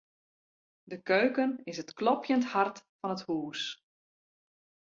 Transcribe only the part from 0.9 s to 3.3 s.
De keuken is it klopjend hart fan it